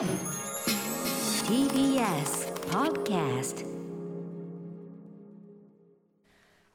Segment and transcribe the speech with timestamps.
[0.00, 0.08] TBS
[2.70, 3.66] Podcast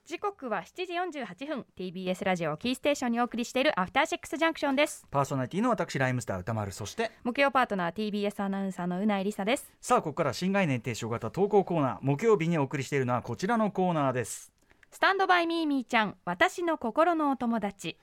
[0.05, 1.65] 時刻は7時48分。
[1.75, 5.07] TBS ラジオキーステーションにお送りしているアフターシックスジャンクションです。
[5.09, 6.71] パーソナリティの私ライムスター歌丸。
[6.71, 9.71] そして木曜パートナー TBS アナウンサーのうないりさです。
[9.81, 11.97] さあここから新概念提唱型投稿コーナー。
[12.01, 14.51] 木曜日にお送りしているのはこちらのコーナーです。
[14.91, 17.97] スタンドバイミーミーちゃん私の心のお友達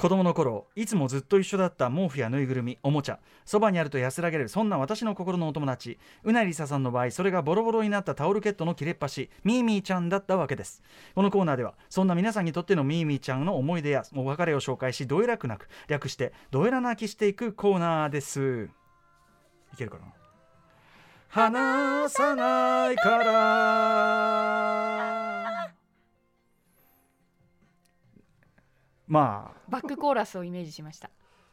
[0.00, 5.98] 子供の頃いつもずっと一緒だった毛布やぬいぐるみおもちゃそばにあると安らげるそんな私の心のお友達。
[6.24, 10.82] うなりささんの場合それがボロボロになったタオルケットの切れっ端ミーミーちゃんだったわけです。
[11.14, 18.70] このコーナーではそんな皆さんにとってのミーミーちゃんの思い出やお別れを紹介しどえらくなく略してどえら泣きしていくコーナーです。
[19.74, 20.04] いけるかな？
[21.28, 25.09] 話さないから。
[29.10, 29.60] まあ。
[29.68, 31.10] バックコーラスをイメージしました。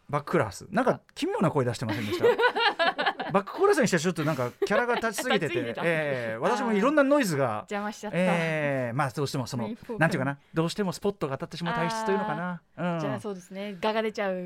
[0.09, 0.65] バッククラス。
[0.69, 2.25] なんか奇妙な声出してませんでした？
[3.33, 5.55] バックコーラスにしてはちょっとなんかキャラが立ちすぎてて。
[5.61, 5.81] てた。
[5.83, 7.65] えー私もいろんなノイズが。
[7.69, 10.37] 邪魔しちゃった、えーまあどうしてもそのなんていうかな。
[10.53, 13.75] どうしてもスポットが当たってしまう体質というのかな、うん、じゃあそうですね。
[13.81, 14.45] ガが出ちゃう。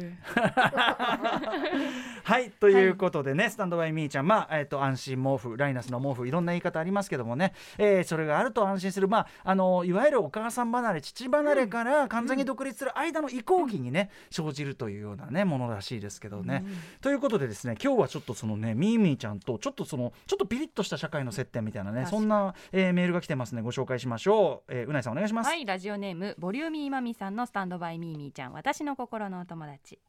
[2.24, 4.28] はいということでね、スタンドバイミーちゃん。
[4.28, 9.08] まあえっ、と安心毛布ライナスの毛布いろんな言い方ありますけどもね、えーそれがあると安心する。
[9.08, 16.64] まああのいわゆるお母さん離れ父離れから完全に独立する間の移行期にね、生じるというようなねものらしいですけどね、
[17.02, 23.62] ということでですね今日はちょっとそのねミーミーちゃんとちょっとそのちょっとピリッとした社会の接点みたいなねそんな、えーメールが来てますね。
[23.62, 30.00] ご紹介しましょう、えーうないさんお願いします、はいラジオネームボリューミーマミさんのスタンドバイミーミーちゃん私の心のお友達。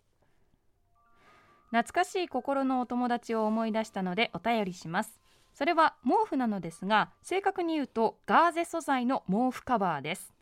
[1.70, 5.18] 懐かしい心のお友達を思い出したのでお便りします。
[5.54, 10.34] それは毛布なのですが正確に言うとガーゼ素材の毛布カバーです。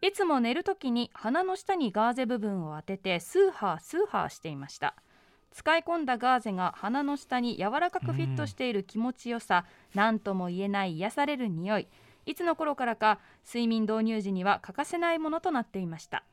[0.00, 4.96] いつも寝るときに鼻の下にガーゼ部分を当ててスーハースーハーしていました。
[5.52, 11.88] 使い込んだガーゼが鼻の下に柔らかくフィットしている気持ちよさ何とも言えない癒される匂い。
[12.26, 16.24] いつの頃からか睡眠導入時には欠かせないものとなっていました。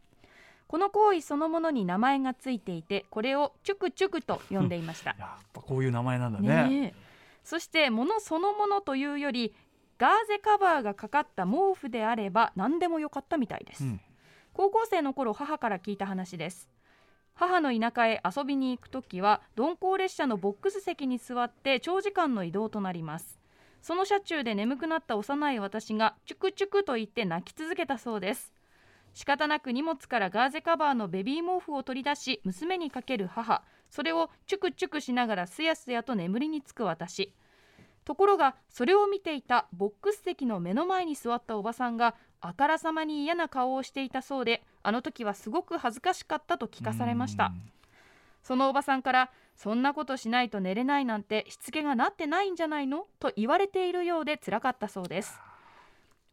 [0.68, 5.16] この行為そのものに名前がついていてこれをチュクチュクと呼んでいました。
[5.20, 6.70] やっぱこういう名前なんだね。
[6.70, 7.06] ねえ。
[7.44, 9.54] そして物そのものというより
[10.00, 14.02] ガーゼカバーがかかった毛布であれば何でもよかったみたいです、うん。
[14.54, 16.70] 高校生の頃母から聞いた話です。
[17.36, 23.40] 母の田舎へ遊びに行くときは鈍行列車のボックス席に座って長時間の移動となります。
[23.86, 28.52] その車中で眠くなった幼い私がチュクチュクと言って泣き続けたそうです
[29.16, 33.64] 仕方なく荷物からガーゼカバーのベビー毛布を取り出し娘にかける母。
[33.90, 37.34] それをチュクチュクしながらすやすやと眠りにつく私。
[38.04, 47.54] ところがそれを見ていたボックス席の目の前に座ったおばさんがあからさまに嫌な顔をしていたそうであの時はすごく恥ずかしかったと聞かされました。
[48.44, 53.08] そのおばさんからそんなことしないと寝れないなんてしつけがなってないんじゃないの？
[53.20, 55.40] と言われているようで辛かったそうです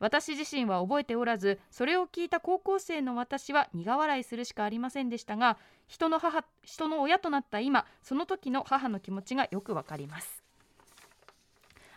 [0.02, 10.42] 私自身は覚えておらずそれを聞いた高校生の私は苦笑いするしかありませんでしたが人の母人の親となった今その時の母の気持ちがよくわかります。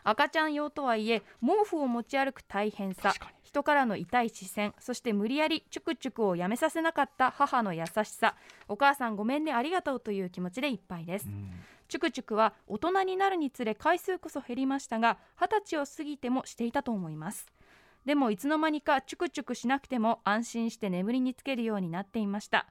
[0.03, 3.11] 赤ちゃん用とはいえ毛布を持ち歩く大変さ
[3.41, 8.35] 人からの痛い視線そして無理やりチュクチュクをやめさせなかった母の優しさ。
[8.67, 11.27] お母さんごめんねありがとうという気持ちでいっぱいです、
[11.87, 17.54] チュクチュクは大人になるにつれ回数こそ減りましたが二十歳を過ぎてもしていたと思います
[18.05, 22.67] でもいつの間にかチュクチュクしなくても安心して眠りにつけるようになっていました。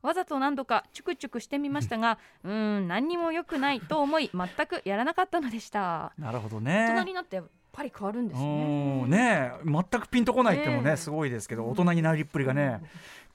[0.00, 6.12] わざと何度かチュクチュクしてみましたがうーん何にも良くないと思い全くやらなかったのでした。
[6.16, 9.10] なるほど大人ねになってやっぱり変わるんですうねん。
[9.10, 9.64] ねえ。
[9.64, 10.96] 全くピンとこないってもね、ねえ。
[10.96, 12.80] すごいですけど大人になりっぷりがね、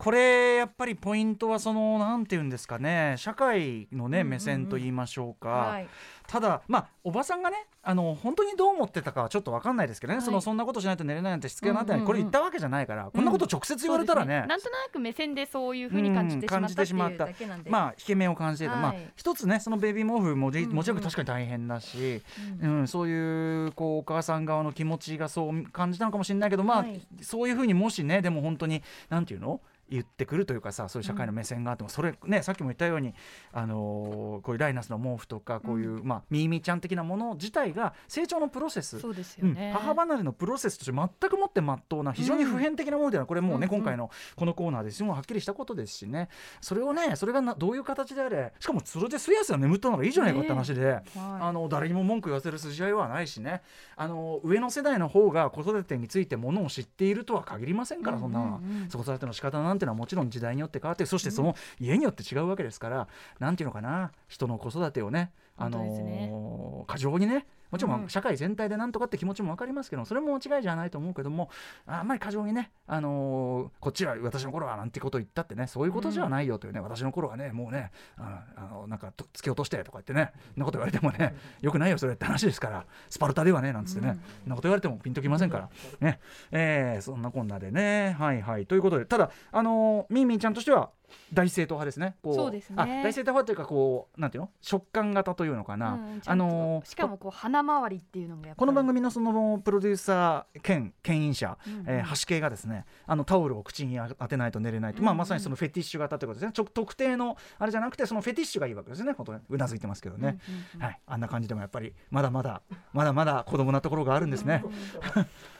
[0.03, 5.88] これやっぱりポイントはそのなんていうんですかね社会のね、目線と言いましょうか、はい。
[6.28, 10.25] ただまあおばさんがねあの本当にどう思ってたかはちょっと分かんないですけどね、はい。
[10.25, 12.06] そのそんなことしないと寝れないなんてしつけがなんうんうん。
[12.06, 17.30] これ言ったわけじゃないから、こんなこと直接言われたらね,、なんとなく目線でそういう風に感じてしまった
[17.70, 18.81] まあ引け目を感じてた、はい。
[18.81, 20.76] まあ一つねそのベビー毛布もじうんうん。
[20.76, 22.22] もちろん確かに大変だし、
[22.61, 27.02] ううんそういうこうお母さん側の気持ちがそう感じたのかもしれないけどまあ、はい。
[27.22, 29.61] そういうふうにもしねでも本当になんていうの？
[29.93, 33.13] 言ってくるというかさそういう社会の目線があっても、それねさっきも言ったように、
[33.51, 45.03] あのーこういうライナスの毛布とかこういう、まあミーミーちゃん的なもの自体が成長のプロセスそうですようんね、母離れのプロセスとして全くもって真っ当な非常に普遍的なものではこれもうね、今回のこのコーナーです。
[45.03, 46.29] ごいはっきりしたことですしね。
[46.61, 50.85] それをねそれがなどういう形であれしかもそれですやすや眠ったのがいいじゃないかって話で。
[50.85, 51.03] はい。
[51.16, 53.61] あの誰にも文句言わせる筋合いはないしね。
[53.96, 58.63] あの上の世代の方が子育てについてものを知っているとは限りませんから、そんなのはうん。
[58.63, 63.08] うんうん子育ての仕方なんてていうのはもちろん時代によって変わってそしてその家によって違うわけですから、
[63.40, 66.32] なんていうのかな人の子育てをねあのね。
[66.32, 68.05] ー過剰にねもちろうん。
[68.05, 71.49] ん社会全体でなんとかって気持ちも分かりますけどそれも間違いじゃないと思うけども
[71.87, 86.20] あんまり過剰にね、あのーこっちは私の頃はなんてこと言ったってねそういうことじゃないよというね、私の頃はねもうねああのなんかと突き落としてとか言ってねそんなこと言われてもねよくないよそれって話ですからスパルタではねなんつってね、そんなこと言われてもピンときませんからね、
[86.52, 88.16] えーそんなこんなでね。
[88.20, 88.66] はいはい。
[88.67, 90.91] ということでただあのーミーミーちゃんとしては
[91.33, 92.15] 大正統派ですね。
[92.21, 92.75] こうそうですね。
[92.77, 94.49] あ大正統派というかこうなんていうの？
[94.61, 98.59] 食感型というのかな、うんあのーしかもこう鼻周りっていうのもやっぱり。
[98.59, 101.85] この番組のそのプロデューサー兼牽引者、うんうん。
[101.87, 105.19] えー、橋系がですねあのタオルを口に当てないと寝れないと、まあ、うんうん。
[105.19, 106.53] まさにそのフェティッシュ型ということですね。
[106.53, 109.13] ちょ特定のあれじゃなくてそのフェティッシュがいいわけですね。
[109.13, 110.37] 本当ねうなずいてますけどね、
[110.79, 112.61] はい、あんな感じでもやっぱりまだまだ
[112.93, 114.63] まだまだ子供なところがあるんですね。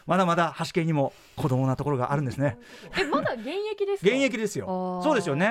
[0.06, 2.58] まだまだ橋系にも子供なところがあるんですね。
[3.00, 4.12] えまだ現役ですか？
[4.12, 5.00] 現役ですよ。
[5.02, 5.43] そうですよね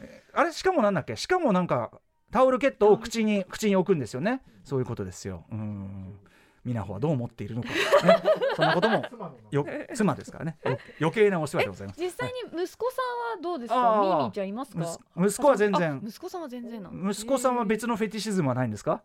[0.00, 1.16] えーあれしかもなんだっけ？
[1.16, 1.90] しかもなんか
[2.30, 4.42] タオルケットを口に口に置くんですよね。
[4.64, 5.44] そういうことですよ。
[5.50, 6.18] うん。
[6.64, 7.74] 美奈穂はどう思っているのか、ね、
[8.54, 9.02] そんなことも
[9.50, 10.58] よ妻ですからね。
[10.64, 12.00] よ余計なお世話でございます。
[12.00, 13.00] 実際に息子さ
[13.36, 14.00] んはどうですか？
[14.02, 14.98] ミーミーちゃんいますか？
[15.16, 15.92] 息息子は全然。
[16.04, 19.02] あ息子さんは全然息子さんは別のフェティシズムはないんですか？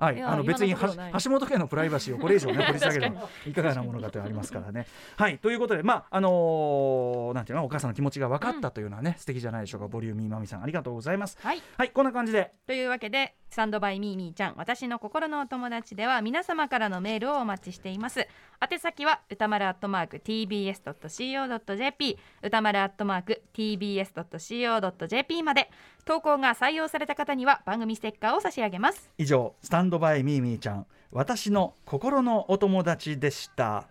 [0.00, 0.22] はい。
[0.22, 4.86] あの別に橋本家のプライバシーをこれ以上ね 掘り下げるのはいかがなものかというありますからね。
[5.16, 5.38] はい。
[5.38, 9.88] ということでまああのーなんていうのお母さんの気持ちが分かったというのはね、素敵じゃないでしょうか。
[9.88, 11.38] ボリューミーマミさんありがとうございます。
[11.42, 11.62] はい。
[11.76, 12.52] はいこんな感じで。
[12.66, 18.26] というわけでスタンドバイミーミーちゃん私の心のお友達では皆様からのメールをお待ちしています。
[18.60, 25.70] 宛先は歌丸アットマーク tbs.co.jp 歌丸アットマーク tbs.co.jp まで。
[26.04, 29.10] 投稿が採用された方には番組ステッカーを差し上げます。
[29.18, 30.86] 以上スタンドバイミーミーちゃん。
[31.12, 33.88] 私の心のお友達でした。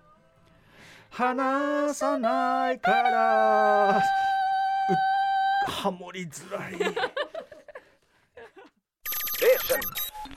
[1.10, 4.02] 話さないから。
[5.68, 6.74] ハモりづらい。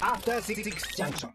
[0.00, 1.30] After 66 Junction.